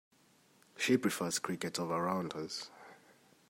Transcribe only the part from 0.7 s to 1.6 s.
She prefers